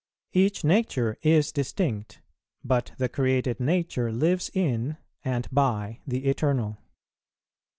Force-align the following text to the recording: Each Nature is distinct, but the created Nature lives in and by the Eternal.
Each 0.33 0.63
Nature 0.63 1.19
is 1.21 1.51
distinct, 1.51 2.21
but 2.63 2.93
the 2.97 3.07
created 3.07 3.59
Nature 3.59 4.11
lives 4.11 4.49
in 4.55 4.97
and 5.23 5.47
by 5.51 5.99
the 6.07 6.25
Eternal. 6.25 6.79